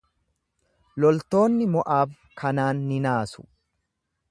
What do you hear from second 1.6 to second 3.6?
Mo’aab kanaan ni naasu.